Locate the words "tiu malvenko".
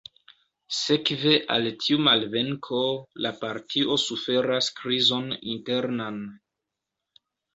1.83-2.79